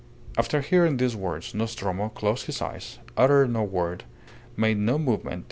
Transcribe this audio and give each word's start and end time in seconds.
After 0.35 0.61
hearing 0.61 0.97
these 0.97 1.15
words, 1.15 1.53
Nostromo 1.53 2.09
closed 2.09 2.47
his 2.47 2.59
eyes, 2.59 2.97
uttered 3.15 3.51
no 3.51 3.61
word, 3.61 4.03
made 4.57 4.79
no 4.79 4.97
movement. 4.97 5.39